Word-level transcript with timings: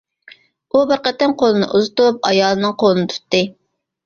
ئۇ 0.71 0.79
بىر 0.91 1.01
قېتىم 1.07 1.35
قولىنى 1.41 1.67
ئۇزىتىپ 1.81 2.27
ئايالىنىڭ 2.31 2.75
قولىنى 2.85 3.13
تۇتتى. 3.15 3.45